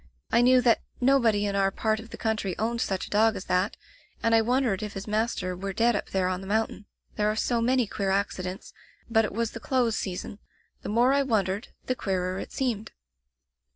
I 0.31 0.41
knew 0.41 0.61
that 0.61 0.81
nobody 0.99 1.45
in 1.45 1.55
our 1.55 1.69
part 1.69 1.99
of 1.99 2.09
the 2.09 2.17
country 2.17 2.57
owned 2.57 2.81
such 2.81 3.05
a 3.05 3.09
dog 3.11 3.35
as 3.35 3.45
diat, 3.45 3.75
and 4.23 4.33
I 4.33 4.41
wondered 4.41 4.81
if 4.81 4.93
his 4.93 5.05
master 5.05 5.55
were 5.55 5.73
dead 5.73 5.95
up 5.95 6.09
there 6.09 6.27
on 6.27 6.41
the 6.41 6.47
mountain. 6.47 6.87
There 7.17 7.29
are 7.29 7.35
so 7.35 7.61
many 7.61 7.85
queer 7.85 8.09
accidents— 8.09 8.73
but 9.11 9.25
it 9.25 9.31
was 9.31 9.51
the 9.51 9.59
close 9.59 9.95
season. 9.95 10.39
The 10.81 10.89
more 10.89 11.13
I 11.13 11.21
wondered, 11.21 11.67
the 11.85 11.93
queerer 11.93 12.39
it 12.39 12.51
seemed. 12.51 12.93